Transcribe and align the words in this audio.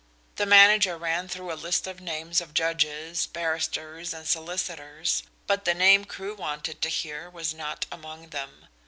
The 0.37 0.47
manager 0.47 0.97
ran 0.97 1.27
through 1.27 1.53
a 1.53 1.53
list 1.53 1.85
of 1.85 2.01
names 2.01 2.41
of 2.41 2.55
judges, 2.55 3.27
barristers 3.27 4.15
and 4.15 4.27
solicitors, 4.27 5.21
but 5.45 5.63
the 5.63 5.75
name 5.75 6.05
Crewe 6.05 6.33
wanted 6.33 6.81
to 6.81 6.89
hear 6.89 7.29
was 7.29 7.53
not 7.53 7.85
among 7.91 8.29
them. 8.29 8.67